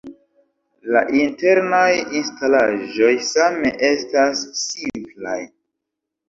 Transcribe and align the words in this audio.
La 0.95 1.01
internaj 1.17 1.91
instalaĵoj 2.21 3.11
same 3.27 3.73
estas 3.91 4.43
simplaj. 4.63 5.39